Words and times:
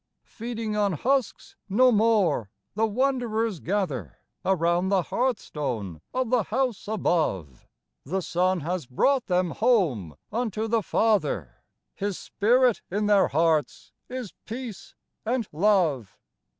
Feeding 0.25 0.75
on 0.75 0.93
husks 0.93 1.55
no 1.69 1.91
more, 1.91 2.49
the 2.73 2.87
wanderers 2.87 3.59
gather 3.59 4.17
Around 4.43 4.89
the 4.89 5.03
hearthstone 5.03 6.01
of 6.11 6.31
the 6.31 6.41
House 6.45 6.87
above: 6.87 7.45
12 7.45 7.49
EASTER 7.51 7.65
GLEAMS 7.65 7.67
The 8.11 8.21
Son 8.23 8.59
has 8.61 8.85
brought 8.87 9.27
them 9.27 9.51
home 9.51 10.15
unto 10.31 10.67
the 10.67 10.81
Father; 10.81 11.63
His 11.93 12.17
Spirit 12.17 12.81
in 12.89 13.05
their 13.05 13.27
hearts 13.27 13.91
is 14.09 14.33
peace 14.47 14.95
and 15.23 15.47
love. 15.51 16.17